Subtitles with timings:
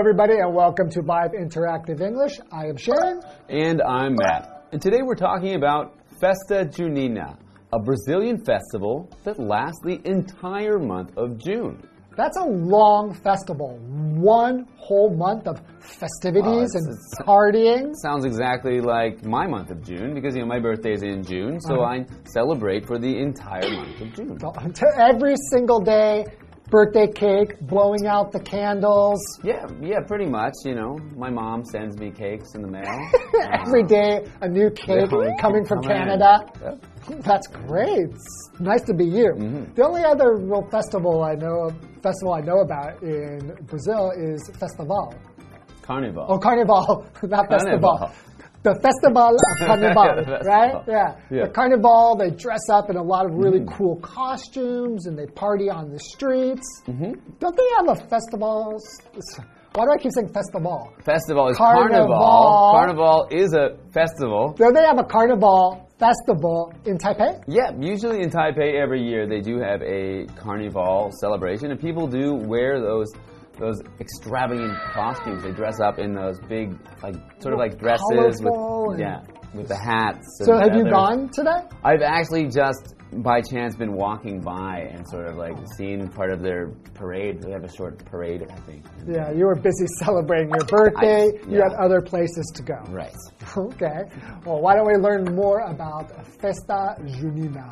[0.00, 2.40] everybody, and welcome to Live Interactive English.
[2.50, 3.20] I am Sharon.
[3.50, 4.64] And I'm Matt.
[4.72, 7.36] And today we're talking about Festa Junina,
[7.70, 11.86] a Brazilian festival that lasts the entire month of June.
[12.16, 13.78] That's a long festival.
[14.16, 17.92] One whole month of festivities it's- and partying.
[17.96, 21.60] Sounds exactly like my month of June because you know my birthday is in June,
[21.60, 21.92] so Uh-huh.
[21.92, 24.38] I celebrate for the entire month of June.
[24.98, 26.24] Every single day,
[26.70, 29.20] birthday cake, blowing out the candles.
[29.42, 30.54] Yeah, yeah, pretty much.
[30.64, 32.84] You know, my mom sends me cakes in the mail.
[33.66, 35.82] Every day, a new cake Yeah, coming from.
[35.90, 36.46] Canada.
[36.62, 37.22] Yep.
[37.24, 38.10] That's great.
[38.10, 39.32] It's nice to be you.
[39.36, 39.74] Mm-hmm.
[39.74, 41.70] The only other real festival I know
[42.02, 45.14] festival I know about in Brazil is Festival.
[45.82, 46.26] Carnival.
[46.28, 48.12] Oh, Carnival, not Festival.
[48.62, 50.74] The Festival of Carnival, Yeah, right?
[50.86, 51.16] Yeah.
[51.30, 51.44] Yeah.
[51.46, 53.74] The Carnival, they dress up in a lot of really Mm-hmm.
[53.76, 56.66] cool costumes and they party on the streets.
[56.86, 57.12] Mm-hmm.
[57.38, 58.76] Don't they have a festival?
[59.74, 60.92] Why do I keep saying festival?
[61.04, 62.08] Festival is Carnival.
[62.08, 62.70] Carnival.
[62.74, 64.52] Carnival is a festival.
[64.58, 67.42] Don't they have a Carnival festival in Taipei?
[67.46, 72.34] Yeah, usually in Taipei every year they do have a carnival celebration, and people do
[72.34, 73.06] wear those
[73.60, 75.42] those extravagant costumes.
[75.44, 79.20] They dress up in those big, like sort of like dresses with yeah,
[79.54, 80.26] with the hats.
[80.44, 80.90] So have you feathers.
[80.92, 81.60] gone today?
[81.84, 82.94] I've actually just
[83.24, 87.42] by chance been walking by and sort of like seen part of their parade.
[87.42, 88.84] They have a short parade, I think.
[89.08, 91.24] Yeah, you were busy celebrating your birthday.
[91.26, 92.78] I- You had other places to go.
[92.88, 93.14] Right.
[93.56, 94.02] Okay.
[94.46, 96.10] Well, why don't we learn more about
[96.40, 97.68] Festa Junina?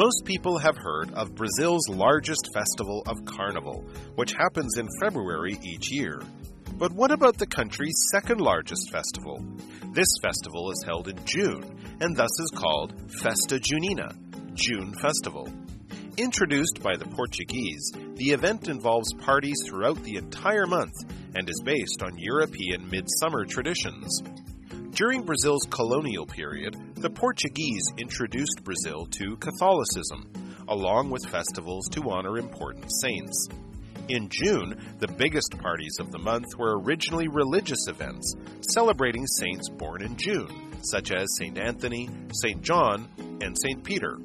[0.00, 3.84] Most people have heard of Brazil's largest festival of Carnival,
[4.14, 6.22] which happens in February each year.
[6.78, 9.44] But what about the country's second largest festival?
[9.92, 14.16] This festival is held in June and thus is called Festa Junina,
[14.54, 15.46] June Festival.
[16.16, 20.94] Introduced by the Portuguese, the event involves parties throughout the entire month
[21.34, 24.22] and is based on European midsummer traditions.
[25.00, 30.30] During Brazil's colonial period, the Portuguese introduced Brazil to Catholicism,
[30.68, 33.48] along with festivals to honor important saints.
[34.10, 38.34] In June, the biggest parties of the month were originally religious events
[38.74, 41.56] celebrating saints born in June, such as St.
[41.56, 42.60] Anthony, St.
[42.60, 43.08] John,
[43.40, 43.82] and St.
[43.82, 44.18] Peter.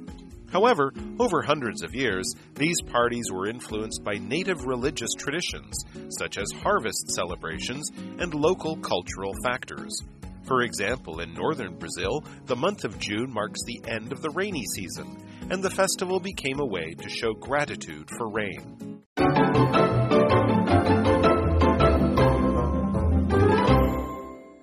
[0.51, 0.91] However,
[1.21, 5.73] over hundreds of years, these parties were influenced by native religious traditions,
[6.19, 10.03] such as harvest celebrations and local cultural factors.
[10.45, 14.63] For example, in northern Brazil, the month of June marks the end of the rainy
[14.75, 15.17] season,
[15.49, 19.01] and the festival became a way to show gratitude for rain.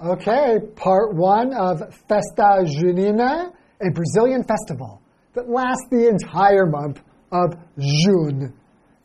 [0.04, 1.78] Okay, part one of
[2.09, 5.00] Festa Junina, a Brazilian festival
[5.34, 7.00] that lasts the entire month
[7.31, 8.53] of June.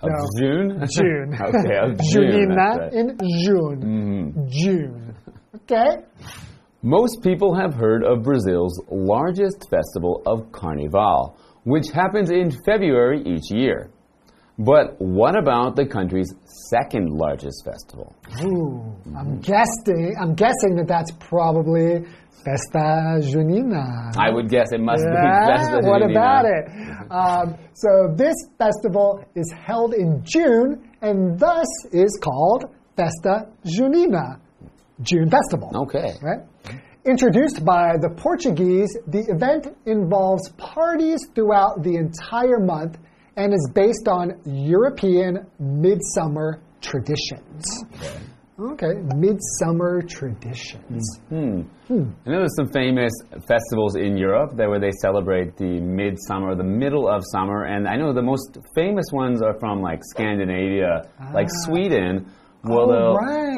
[0.02, 0.84] Of No, June?
[0.92, 1.34] June.
[1.40, 2.32] okay, of June.
[2.32, 2.94] Junina right.
[2.94, 4.34] in June.
[4.34, 4.48] Mm-hmm.
[4.50, 5.16] June.
[5.56, 6.04] Okay.
[6.90, 13.52] Most people have heard of Brazil's largest festival of Carnival, which happens in February each
[13.52, 13.90] year.
[14.58, 16.34] But what about the country's
[16.70, 18.16] second largest festival?
[18.42, 20.16] Ooh, I'm guessing.
[20.18, 22.06] I'm guessing that that's probably
[22.46, 24.16] Festa Junina.
[24.16, 26.12] I would guess it must Yeah, be Festa what Junina.
[26.12, 27.12] about it?
[27.12, 34.40] Um, so this festival is held in June and thus is called Festa Junina,
[35.02, 35.70] June Festival.
[35.84, 36.14] Okay.
[36.24, 36.48] Right?
[37.08, 42.98] Introduced by the Portuguese, the event involves parties throughout the entire month
[43.38, 47.64] and is based on European midsummer traditions.
[48.60, 51.20] Okay, midsummer traditions.
[51.30, 51.62] Hmm.
[51.88, 53.14] I know there's some famous
[53.48, 57.96] festivals in Europe that where they celebrate the midsummer, the middle of summer, and I
[57.96, 62.26] know the most famous ones are from like Scandinavia, like Sweden.
[62.64, 62.70] Ah.
[62.70, 63.16] Oh, they'll-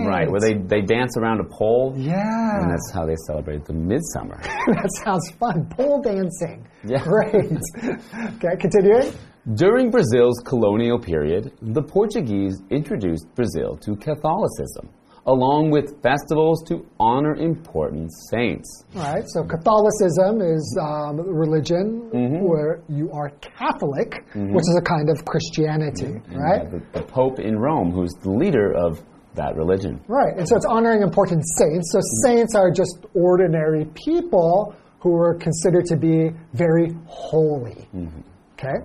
[0.08, 0.30] right.
[0.30, 1.94] where they, they dance around a pole.
[1.98, 2.60] Yeah.
[2.62, 4.40] And that's how they celebrate the midsummer.
[4.68, 5.68] that sounds fun.
[5.70, 6.68] Pole dancing.
[6.86, 7.04] Yeah.
[7.04, 7.58] Great.
[7.84, 9.12] okay, continuing.
[9.56, 14.90] During Brazil's colonial period, the Portuguese introduced Brazil to Catholicism,
[15.30, 18.84] along with festivals to honor important saints.
[18.96, 22.44] All right, so Catholicism is um, religion Mm-hmm.
[22.50, 26.70] where you are Catholic, which is a kind of Christianity, And right?
[26.72, 29.02] The, the Pope in Rome, who's the leader of
[29.36, 30.02] that religion.
[30.08, 31.92] Right, and so it's honoring important saints.
[31.94, 37.88] So saints are just ordinary people who are considered to be very holy.
[37.96, 38.22] Mm-hmm.
[38.54, 38.78] Okay?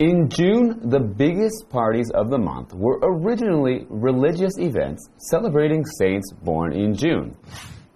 [0.00, 6.72] In June, the biggest parties of the month were originally religious events celebrating saints born
[6.72, 7.36] in June.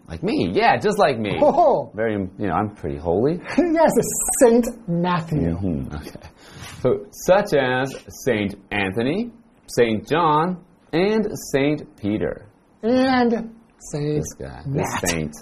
[0.06, 1.39] Like me, yeah, just like me.
[1.43, 1.91] Oh.
[1.95, 3.41] Very, you know, I'm pretty holy.
[3.59, 3.91] yes,
[4.43, 5.55] Saint Matthew.
[5.55, 6.29] Hmm, okay.
[6.81, 9.33] So, such as Saint Anthony,
[9.67, 12.47] Saint John, and Saint Peter.
[12.83, 13.55] And
[13.93, 15.03] Saint This guy, Matt.
[15.03, 15.35] this saint.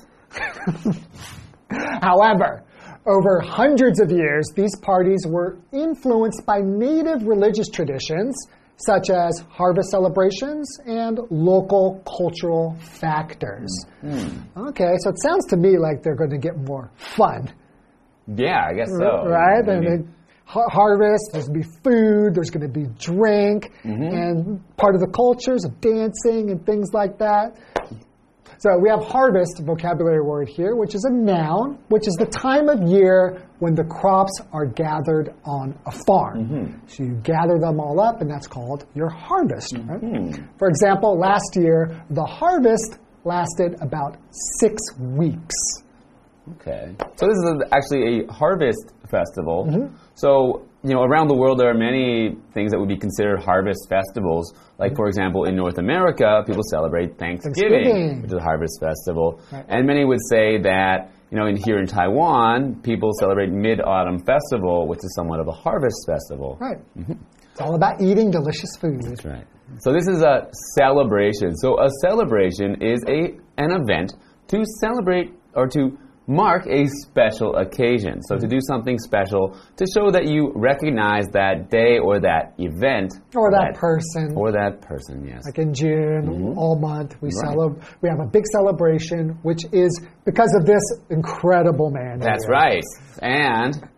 [2.00, 2.64] However,
[3.06, 8.34] over hundreds of years, these parties were influenced by native religious traditions
[8.78, 13.70] such as harvest celebrations and local cultural factors.
[14.02, 14.40] Hmm.
[14.68, 17.52] Okay, so it sounds to me like they're going to get more fun,
[18.26, 19.24] Yeah, I guess so.
[19.28, 19.66] right?
[19.66, 20.14] I And mean,
[20.44, 24.02] harvest, there's going to be food, there's going to be drink, mm-hmm.
[24.02, 27.56] and part of the cultures of dancing and things like that.
[28.58, 32.68] So we have harvest vocabulary word here, which is a noun, which is the time
[32.68, 36.80] of year when the crops are gathered on a farm.
[36.86, 39.76] So you gather them all up, and that's called your harvest.
[39.86, 40.38] right?
[40.58, 44.16] For example, last year, the harvest lasted about
[44.60, 45.54] six weeks.
[46.60, 46.94] Okay.
[47.16, 49.66] So this is actually a harvest festival.
[49.68, 49.96] Mm-hmm.
[50.14, 53.88] So, you know, around the world there are many things that would be considered harvest
[53.88, 54.54] festivals.
[54.78, 54.96] Like, mm-hmm.
[54.96, 58.22] for example, in North America, people celebrate Thanksgiving, Thanksgiving.
[58.22, 59.40] which is a harvest festival.
[59.50, 59.64] Right.
[59.68, 64.86] And many would say that, you know, in, here in Taiwan, people celebrate Mid-Autumn Festival,
[64.86, 66.56] which is somewhat of a harvest festival.
[66.60, 66.78] Right.
[66.96, 67.14] Mm-hmm.
[67.50, 69.02] It's all about eating delicious food.
[69.02, 69.46] That's right.
[69.80, 71.56] So this is a celebration.
[71.56, 74.12] So a celebration is a an event
[74.48, 78.20] to celebrate or to mark a special occasion.
[78.22, 83.12] So to do something special to show that you recognize that day or that event
[83.34, 84.34] Or that person.
[84.36, 85.24] or that person.
[85.24, 85.42] Yes.
[85.46, 86.58] like in June, Mm-hmm.
[86.58, 87.82] all month, we celebrate.
[88.02, 92.18] We have a big celebration, which is because of this incredible man.
[92.18, 92.52] That's here.
[92.52, 92.84] right.
[93.22, 93.88] And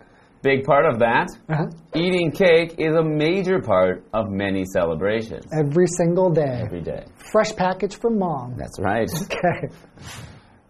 [0.42, 1.64] big part of that, Uh-huh.
[1.94, 7.04] eating cake is a major part of many celebrations Every single day, every day.
[7.32, 8.54] fresh package from mom.
[8.56, 9.08] That's right.
[9.24, 9.74] Okay.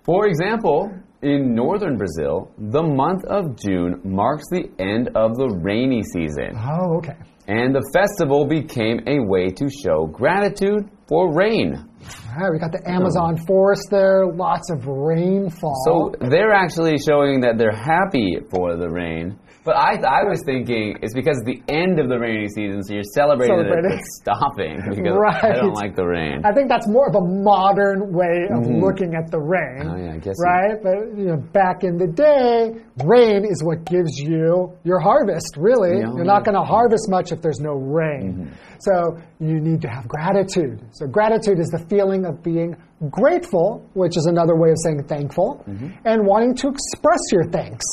[0.05, 0.91] For example,
[1.23, 6.99] in northern Brazil, the month of June marks the end of the rainy season, Oh,
[6.99, 7.17] okay.
[7.49, 11.85] and the festival became a way to show gratitude for rain.
[12.29, 15.75] All right, we got the Amazon forest there, lots of rainfall.
[15.87, 19.39] So they're actually showing that they're happy for the rain.
[19.65, 22.95] But I, I was thinking it's because it's the end of the rainy season, so
[22.95, 23.99] you're celebrating Celebrating.
[23.99, 26.41] it's stopping because I don't like the rain.
[26.45, 29.85] I think that's more of a modern way of looking at the rain.
[29.85, 30.45] Oh, yeah, I guess so.
[30.49, 30.83] Right?
[30.83, 36.01] But you know, back in the day, rain is what gives you your harvest, really.
[36.01, 38.49] Yeah, You're not going to harvest much if there's no rain.
[38.49, 38.79] Mm-hmm.
[38.81, 40.81] So you need to have gratitude.
[40.93, 42.77] So gratitude is the feeling of being
[43.11, 45.89] grateful, which is another way of saying thankful, Mm-hmm.
[46.05, 47.85] and wanting to express your thanks.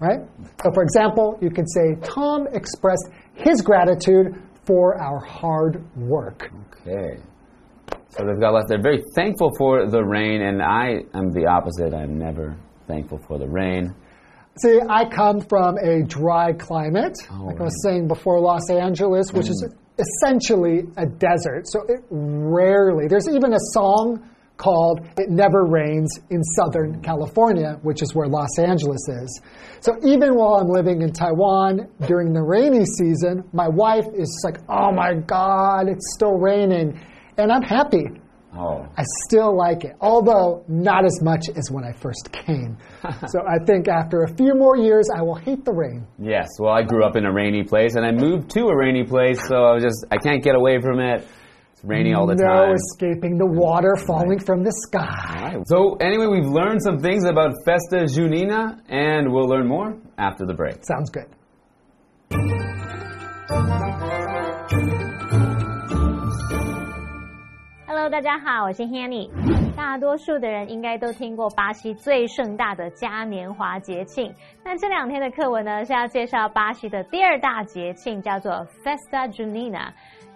[0.00, 0.20] Right?
[0.62, 6.50] So, for example, you could say, Tom expressed his gratitude for our hard work.
[6.86, 7.20] Okay.
[8.10, 8.66] So they've got lots.
[8.68, 11.92] They're very thankful for the rain, and I am the opposite.
[11.94, 12.56] I'm never
[12.86, 13.94] thankful for the rain.
[14.62, 19.32] See, I come from a dry climate, Oh, like I was saying before, Los Angeles,
[19.32, 19.68] which is
[19.98, 21.66] essentially a desert.
[21.66, 24.22] So it rarely, there's even a song
[24.56, 29.40] called It Never Rains in Southern California, which is where Los Angeles is.
[29.80, 34.58] So even while I'm living in Taiwan during the rainy season, my wife is like,
[34.68, 37.00] oh my God, it's still raining.
[37.36, 38.04] And I'm happy.
[38.56, 42.78] Oh, I still like it, although not as much as when I first came.
[43.28, 46.06] so I think after a few more years, I will hate the rain.
[46.18, 46.48] yes.
[46.58, 49.38] Well, I grew up in a rainy place, and I moved to a rainy place,
[49.46, 51.26] so I just I can't get away from it.
[51.74, 52.74] It's raining all the no time.
[52.74, 55.52] escaping the water falling from the sky.
[55.54, 55.68] Right.
[55.68, 60.54] So anyway, we've learned some things about Festa Junina, and we'll learn more after the
[60.54, 60.84] break.
[60.84, 61.26] Sounds good.
[68.10, 69.28] 大家好，我是 Hanny。
[69.76, 74.32] 大多数的人应该都听过巴西最盛大的嘉年华节庆。
[74.64, 79.90] 那这两天的课文呢是要介绍巴西的第二大节庆，叫做 Festa Junina。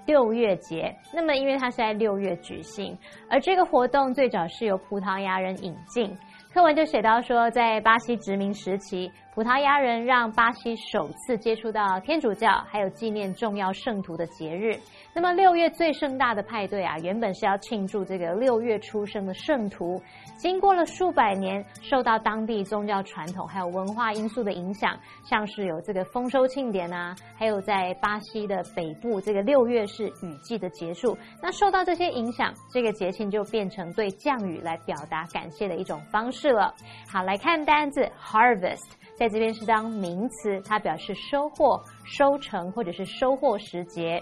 [0.05, 2.99] 六月节，那么因为它是在六月举行，
[3.31, 6.15] 而这个活动最早是由葡萄牙人引进。
[6.53, 14.77] 课文就写到说，在巴西殖民时期，葡萄牙人让巴西首次接触到天主教，还有纪念重要圣徒的节日。
[15.15, 20.01] 那么六月最盛大的派对啊，原本是要庆祝这个六月出生的圣徒。
[20.39, 31.17] 经过了数百年，受到当地宗教传统还有文化因素的影响，像是有这个丰收庆典啊，还有在巴西的北部，这个六月是雨季的结束。
[31.43, 36.51] 那受到这些影响，这个节庆就变成对降雨来表达感谢的一种方式。
[36.53, 36.75] 了。
[37.07, 44.21] 好，来看单字 harvest，在这边是当名词，它表示收获、收成或者是收获时节。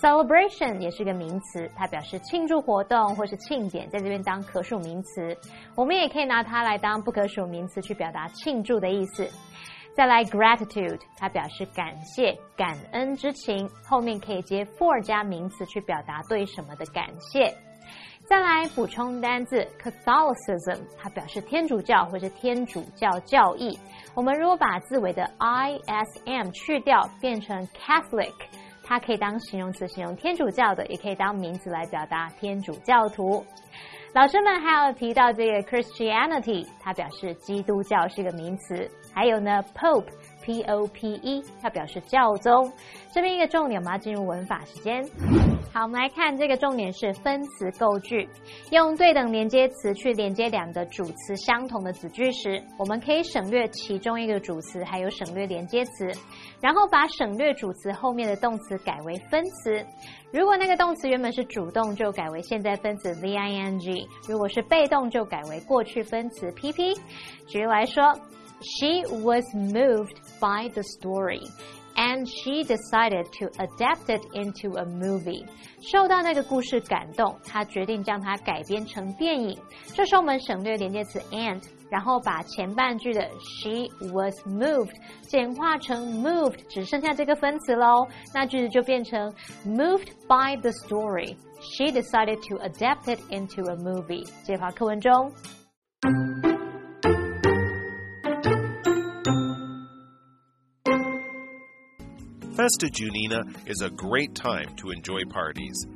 [0.00, 5.36] Celebration 也是个名词，它表示庆祝活动或是庆典，在这边当可数名词。
[5.76, 9.28] 我们也可以拿它来当不可数名词，去表达庆祝的意思。
[9.94, 17.54] 再来 gratitude，它表示感谢、感恩之情，后面可以接 for 加名词去表达对什么的感谢。
[18.26, 23.78] 再来补充单字 Catholicism，它表示天主教或是天主教教义。
[24.14, 28.32] 我们如果把字尾的 i s m 去掉，变成 Catholic，
[28.90, 33.46] 它可以当形容词形容天主教的，也可以当名词来表达天主教徒。
[34.12, 38.90] 老师们还有提到这个 Christianity，它表示基督教是一个名词。
[39.14, 40.08] 还有呢，Pope
[40.42, 42.72] P O P E，它表示教宗。
[43.12, 45.04] 这边一个重点，我们要进入文法时间。
[45.72, 48.28] 好，我们来看这个重点是分词构句。
[48.70, 56.06] 用对等连接词去连接两个主词相同的子句时，我们可以省略其中一个主词，还有省略连接词，
[56.60, 59.84] 然后把省略主词后面的动词改为分词。
[60.32, 66.94] 如果那个动词原本是主动，就改为现在分词 V I N G；如果是被动，就改为过去分词 P P。
[67.46, 68.02] 举例来说。
[68.62, 71.41] She was moved by the story,
[71.95, 75.45] and she decided to adapt it into a movie.
[75.81, 79.57] 受到那个故事感动，她决定将它改编成电影。
[79.93, 88.07] 这时候我们省略连接词 and，然后把前半句的 she was moved 简化成 moved，只剩下这个分词喽。
[88.33, 89.31] 那句子就变成
[89.65, 91.35] moved by the story.
[91.61, 94.27] She decided to adapt it into a movie.
[94.45, 95.31] 这句话课文中。
[102.60, 105.86] Festa Junina is a great time to enjoy parties.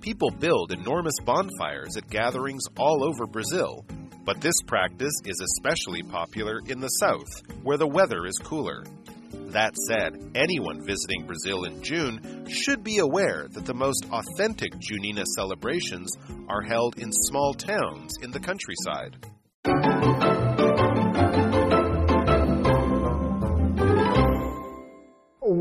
[0.00, 3.84] People build enormous bonfires at gatherings all over Brazil,
[4.24, 7.28] but this practice is especially popular in the south,
[7.62, 8.82] where the weather is cooler.
[9.52, 15.22] That said, anyone visiting Brazil in June should be aware that the most authentic Junina
[15.36, 16.10] celebrations
[16.48, 19.24] are held in small towns in the countryside.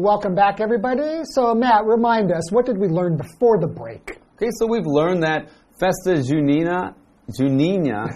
[0.08, 1.20] Welcome back, everybody.
[1.36, 4.22] So, Matt, remind us, what did we learn before the break?
[4.36, 5.50] Okay, so we've learned that
[5.82, 6.96] Festa Junina,
[7.38, 8.08] Junina,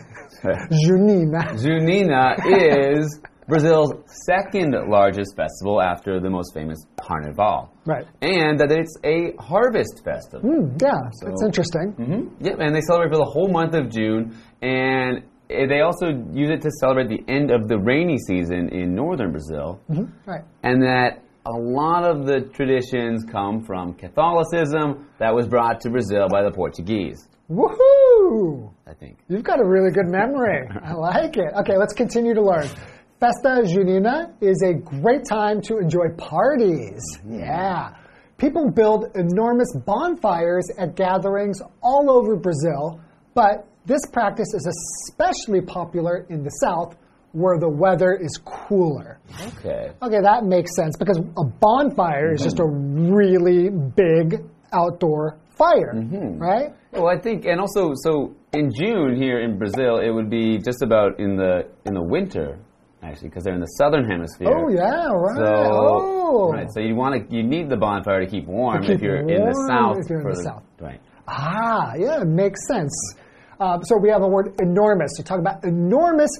[0.71, 1.51] Junina.
[1.59, 3.19] Junina is
[3.49, 3.91] Brazil's
[4.25, 7.73] second largest festival after the most famous Carnival.
[7.85, 8.05] Right.
[8.21, 10.49] And that it's a harvest festival.
[10.49, 11.93] Mm, yeah, that's interesting.
[11.99, 12.45] Mm-hmm.
[12.45, 16.51] Yep, and they celebrate for the whole month of June, and eh, they also use
[16.51, 19.81] it to celebrate the end of the rainy season in northern Brazil.
[19.89, 20.45] Mhm, Right.
[20.63, 26.27] And that a lot of the traditions come from Catholicism that was brought to Brazil
[26.29, 28.71] by the Portuguese, Woohoo!
[28.87, 29.17] I think.
[29.27, 30.67] You've got a really good memory.
[30.83, 31.53] I like it.
[31.61, 32.67] Okay, let's continue to learn.
[33.19, 37.01] Festa Junina is a great time to enjoy parties.
[37.17, 37.39] Mm-hmm.
[37.39, 37.95] Yeah.
[38.37, 42.99] People build enormous bonfires at gatherings all over Brazil,
[43.35, 44.67] but this practice is
[45.09, 46.95] especially popular in the south
[47.33, 49.19] where the weather is cooler.
[49.41, 49.91] Okay.
[50.01, 55.93] Okay, that makes sense because a bonfire is just a really big outdoor fire,
[56.37, 56.73] right?
[56.91, 60.81] Well, I think, and also, so in June here in Brazil, it would be just
[60.81, 62.59] about in the in the winter,
[63.01, 64.49] actually, because they're in the southern hemisphere.
[64.49, 65.37] Oh yeah, right.
[65.37, 66.51] So, oh.
[66.51, 66.67] right.
[66.73, 69.27] So you want to you need the bonfire to keep warm keep if you're in
[69.27, 69.97] the warm south.
[70.03, 70.63] if you're in for the south.
[70.79, 70.99] Right.
[71.27, 73.15] Ah, yeah, it makes sense.
[73.59, 75.11] Uh, so we have a word enormous.
[75.17, 76.31] You talk about enormous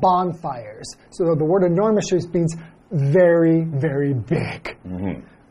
[0.00, 0.86] bonfires.
[1.10, 2.54] So the word enormous just means
[2.90, 4.76] very, very big.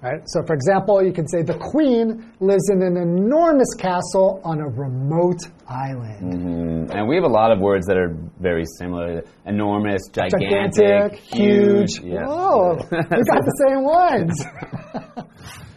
[0.03, 0.21] Right?
[0.25, 4.67] So, for example, you can say the queen lives in an enormous castle on a
[4.67, 6.89] remote island.
[6.89, 11.19] Mm, and we have a lot of words that are very similar: enormous, gigantic, Gigantic,
[11.19, 12.01] huge.
[12.01, 12.25] Yeah.
[12.27, 14.43] Whoa, we got the same ones.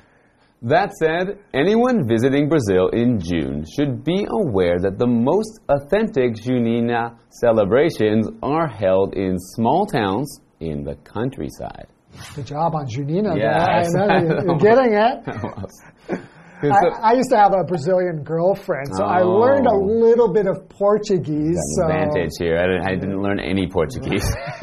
[0.62, 7.16] That said, anyone visiting Brazil in June should be aware that the most authentic Junina
[7.28, 11.86] celebrations are held in small towns in the countryside.
[12.34, 13.36] Good job on Junina.
[13.36, 14.10] Yeah, there.
[14.10, 16.20] I know you're, you're getting it.
[16.62, 19.38] I, I used to have a Brazilian girlfriend, so I Oh.
[19.38, 21.58] learned a little bit of Portuguese.
[21.76, 22.56] So, advantage here.
[22.58, 24.24] I didn't, I didn't learn any Portuguese.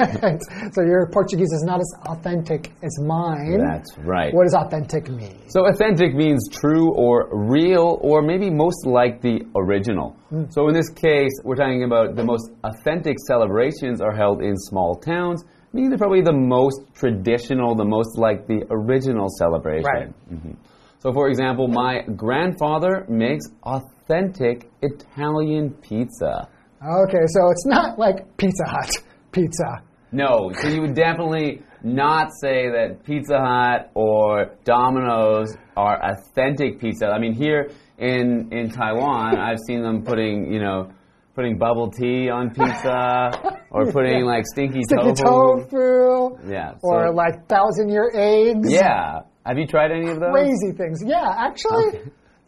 [0.73, 3.59] so your Portuguese is not as authentic as mine.
[3.59, 4.33] That's right.
[4.33, 5.49] What does authentic mean?
[5.49, 10.15] So authentic means true or real or maybe most like the original.
[10.49, 14.95] So in this case, we're talking about the most authentic celebrations are held in small
[14.95, 19.83] towns, meaning they're probably the most traditional, the most like the original celebration.
[19.85, 20.09] Right.
[20.33, 20.55] Mhm.
[21.03, 26.47] So for example, my grandfather makes authentic Italian pizza.
[26.81, 28.89] Okay, so it's not like Pizza Hut
[29.33, 29.83] pizza.
[30.13, 37.07] No, so you would definitely not say that Pizza Hut or Domino's are authentic pizza.
[37.07, 40.89] I mean, here in in Taiwan, I've seen them putting, you know,
[41.35, 43.31] putting bubble tea on pizza
[43.71, 45.65] or putting like stinky, Sticky tofu.
[45.69, 46.49] tofu.
[46.49, 46.75] Yeah.
[46.81, 48.71] Or so- like thousand year eggs.
[48.71, 49.23] yeah.
[49.45, 50.31] Have you tried any of those?
[50.31, 51.03] Crazy things.
[51.05, 52.01] Yeah, actually, Okay.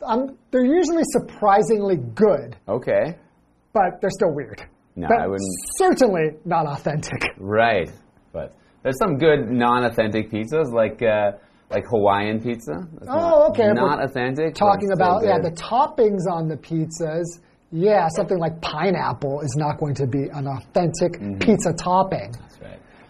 [0.03, 3.15] um, they're usually surprisingly good, Okay.
[3.73, 4.61] but they're still weird.
[4.95, 5.49] No, But I wouldn't.
[5.77, 7.21] Certainly not authentic.
[7.37, 7.91] Right.
[8.31, 11.31] But there's some good non-authentic pizzas like uh,
[11.69, 12.73] like Hawaiian pizza.
[12.93, 14.55] That's Oh, not- okay, Not we're authentic.
[14.55, 17.25] Talking about yeah, the toppings on the pizzas.
[17.71, 21.39] Yeah, something like pineapple is not going to be an authentic Mm-hmm.
[21.39, 22.31] pizza topping.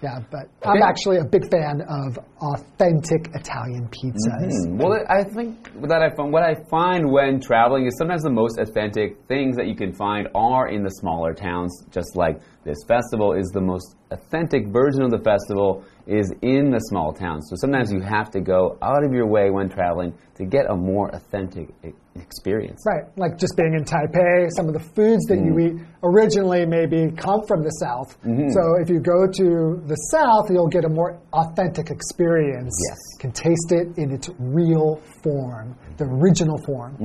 [0.06, 4.54] Yeah, but I'm actually a big fan of authentic Italian pizzas.
[4.68, 8.30] Hmm, Well, I think that I find what I find when traveling is sometimes the
[8.30, 11.72] most authentic things that you can find are in the smaller towns.
[11.90, 16.80] Just like this festival is the most authentic version of the festival is in the
[16.80, 17.48] small towns.
[17.50, 20.76] So sometimes you have to go out of your way when traveling to get a
[20.76, 21.70] more authentic
[22.16, 22.84] experience.
[22.86, 25.46] Right, like just being in Taipei, some of the foods that Mm.
[25.46, 28.18] you eat originally maybe come from the South.
[28.24, 28.50] Mm-hmm.
[28.50, 32.76] So if you go to the South, you'll get a more authentic experience.
[32.90, 32.98] Yes.
[33.16, 36.96] You can taste it in its real form, the original form.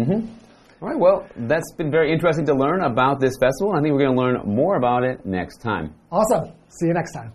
[0.82, 3.74] All right, well, that's been very interesting to learn about this festival.
[3.74, 5.94] I think we're going to learn more about it next time.
[6.10, 6.52] Awesome.
[6.68, 7.32] See you next time.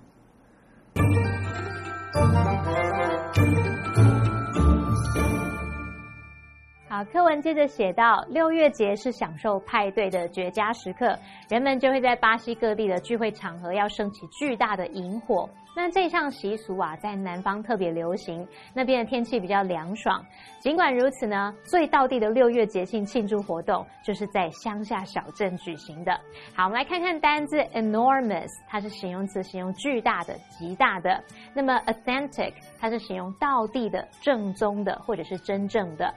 [6.88, 15.50] 好，课文接着写到，六月节是享受派对的绝佳时刻，人们就会在巴西各地的聚会场合要升起巨大的萤火。
[15.75, 20.24] 那这项习俗啊，在南方特别流行，那边的天气比较凉爽。
[20.61, 26.11] 尽管如此呢，最道地的六月节庆庆祝活动就是在乡下小镇举行的。
[26.55, 31.22] 好，我们来看看单字 enormous，它是形容词，形容巨大的、极大的。
[31.53, 36.11] 那么 authentic，它是形容道地的、正宗的或者是真正的。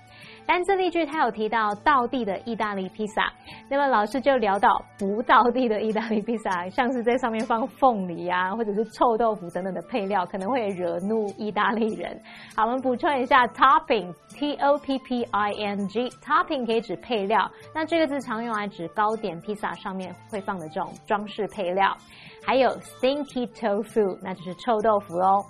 [0.47, 3.31] 单字例句，它有提到道地的意大利披萨，
[3.69, 12.21] 那么老师就聊到不道地的意大利披萨，像是在上面放凤梨啊，或者是臭豆腐等等的配料，可能会惹怒意大利人。
[12.57, 21.97] 好，我们补充一下 topping，t o p p i n g，topping 可以指配料，那这个字常用来指糕点、披萨上面会放的这种装饰配料。
[22.45, 25.45] 还有 stinky tofu，那就是臭豆腐喽。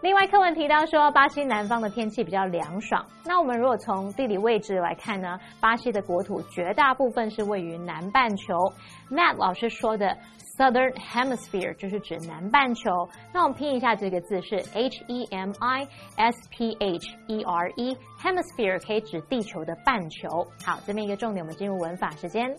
[0.00, 3.04] 另外，课文提到说，巴西南方的天气比较凉爽。
[3.24, 8.54] 那我们如果从地理位置来看呢，巴西的国土绝大部分是位于南半球。
[9.10, 10.16] Matt 老师说的
[10.58, 13.08] Southern Hemisphere 就是指南半球。
[13.32, 20.28] 那我们拼一下这个字是 H E M I S P H E R E，Hemisphere 可以指地球的半球。
[20.66, 22.52] 好，这边一个重点，我们进入文法时间。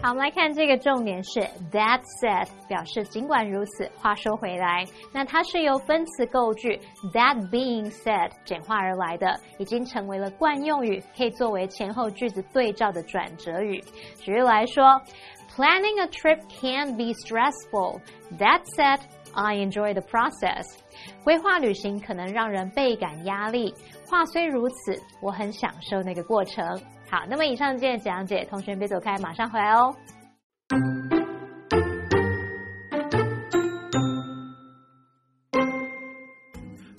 [0.00, 1.40] 好，我们来看这个重点是
[1.72, 6.78] that said，表示尽管如此，话说回来，那它是由分词构句
[7.12, 13.82] that being said 简化而来的，已经成为了惯用语，可以作为前后句子对照的转折语。
[14.20, 15.00] 举例来说
[15.55, 18.01] ，Planning a trip can be stressful.
[18.37, 18.99] That said.
[19.35, 20.65] I enjoy the process.
[21.23, 23.71] 规划旅行可能让人倍感压力。
[24.07, 26.65] 话虽如此，我很享受那个过程。
[27.11, 29.95] 好，那么以上这些讲解，同学别走开，马上回来哦。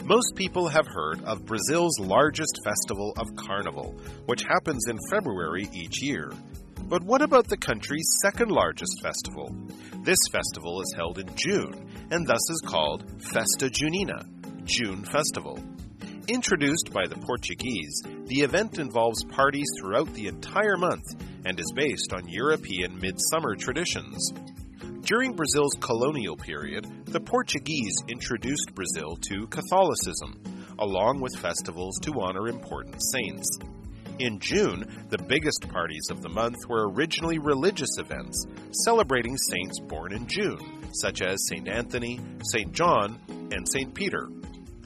[0.06, 3.94] Most people have heard of Brazil's largest festival of Carnival,
[4.26, 6.30] which happens in February each year.
[6.87, 9.55] But what about the country's second largest festival?
[10.03, 14.23] This festival is held in June and thus is called Festa Junina,
[14.65, 15.59] June Festival.
[16.27, 21.05] Introduced by the Portuguese, the event involves parties throughout the entire month
[21.43, 24.31] and is based on European midsummer traditions.
[25.01, 30.39] During Brazil's colonial period, the Portuguese introduced Brazil to Catholicism,
[30.77, 33.57] along with festivals to honor important saints.
[34.17, 38.45] In June, the biggest parties of the month were originally religious events
[38.85, 41.67] celebrating saints born in June, such as St.
[41.67, 42.21] Anthony,
[42.53, 42.71] St.
[42.71, 43.93] John, and St.
[43.93, 44.29] Peter.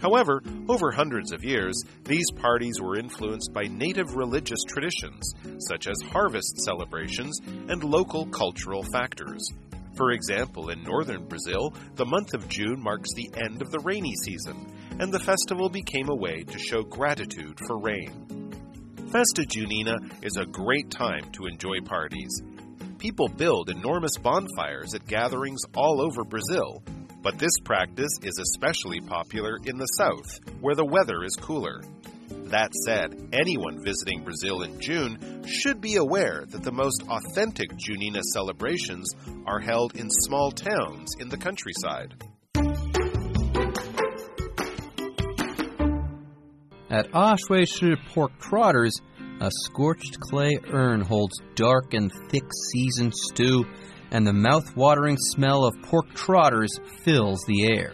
[0.02, 5.32] However, over hundreds of years, these parties were influenced by native religious traditions,
[5.68, 9.48] such as harvest celebrations and local cultural factors.
[9.96, 14.16] For example, in northern Brazil, the month of June marks the end of the rainy
[14.24, 18.39] season, and the festival became a way to show gratitude for rain.
[19.12, 22.30] Festa Junina is a great time to enjoy parties.
[23.00, 26.84] People build enormous bonfires at gatherings all over Brazil,
[27.24, 31.82] but this practice is especially popular in the south, where the weather is cooler.
[32.30, 38.22] That said, anyone visiting Brazil in June should be aware that the most authentic Junina
[38.22, 39.12] celebrations
[39.48, 42.14] are held in small towns in the countryside.
[46.90, 49.00] At Oshuishi Pork Trotters,
[49.40, 53.64] a scorched clay urn holds dark and thick seasoned stew,
[54.10, 57.94] and the mouth-watering smell of pork trotters fills the air.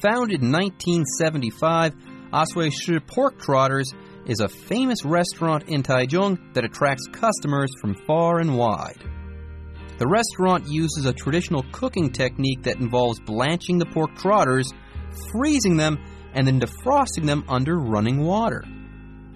[0.00, 1.94] Founded in 1975,
[2.32, 3.92] Oshuishi Pork Trotters
[4.24, 9.04] is a famous restaurant in Taichung that attracts customers from far and wide.
[9.98, 14.72] The restaurant uses a traditional cooking technique that involves blanching the pork trotters,
[15.30, 15.98] freezing them,
[16.36, 18.62] and then defrosting them under running water.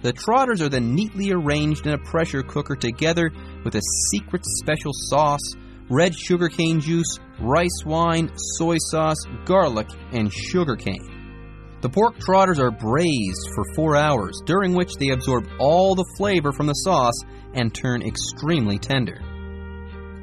[0.03, 3.31] The trotters are then neatly arranged in a pressure cooker together
[3.65, 5.53] with a secret special sauce,
[5.89, 11.19] red sugarcane juice, rice wine, soy sauce, garlic, and sugarcane.
[11.81, 16.51] The pork trotters are braised for four hours, during which they absorb all the flavor
[16.51, 17.19] from the sauce
[17.55, 19.19] and turn extremely tender.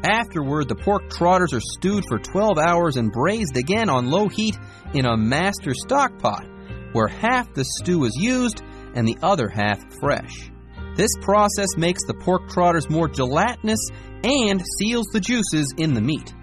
[0.05, 4.57] Afterward, the pork trotters are stewed for 12 hours and braised again on low heat
[4.95, 6.47] in a master stock pot,
[6.93, 8.63] where half the stew is used
[8.95, 10.51] and the other half fresh.
[10.97, 13.89] This process makes the pork trotters more gelatinous
[14.25, 16.35] and seals the juices in the meat.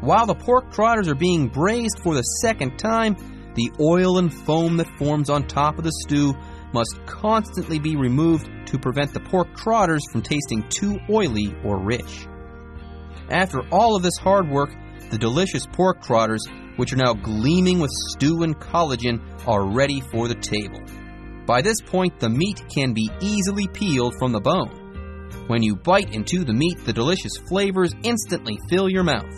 [0.00, 3.16] While the pork trotters are being braised for the second time,
[3.54, 6.34] the oil and foam that forms on top of the stew
[6.72, 12.26] must constantly be removed to prevent the pork trotters from tasting too oily or rich.
[13.28, 14.70] After all of this hard work,
[15.10, 16.46] the delicious pork trotters,
[16.80, 20.80] which are now gleaming with stew and collagen, are ready for the table.
[21.44, 25.44] By this point, the meat can be easily peeled from the bone.
[25.46, 29.30] When you bite into the meat, the delicious flavors instantly fill your mouth.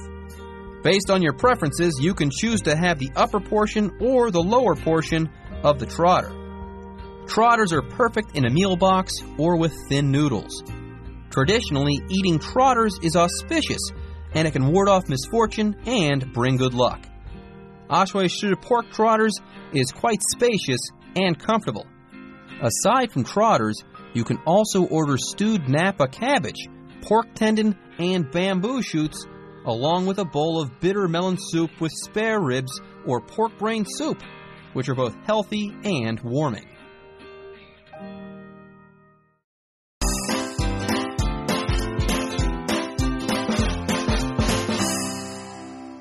[0.84, 4.76] Based on your preferences, you can choose to have the upper portion or the lower
[4.76, 5.28] portion
[5.64, 6.30] of the trotter.
[7.26, 10.62] Trotters are perfect in a meal box or with thin noodles.
[11.30, 13.90] Traditionally, eating trotters is auspicious
[14.32, 17.04] and it can ward off misfortune and bring good luck.
[17.92, 19.34] Oshuishi pork trotters
[19.74, 20.80] is quite spacious
[21.14, 21.86] and comfortable.
[22.62, 23.76] Aside from trotters,
[24.14, 26.68] you can also order stewed Napa cabbage,
[27.02, 29.26] pork tendon, and bamboo shoots,
[29.66, 34.22] along with a bowl of bitter melon soup with spare ribs or pork brain soup,
[34.72, 36.66] which are both healthy and warming.